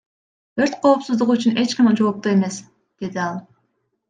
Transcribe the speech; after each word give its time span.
Өрт 0.63 0.73
коопсуздугу 0.83 1.33
үчүн 1.35 1.57
эч 1.63 1.69
ким 1.75 1.91
жоопту 1.99 2.33
эмес,— 2.35 2.55
деди 3.01 3.23
ал. 3.27 3.37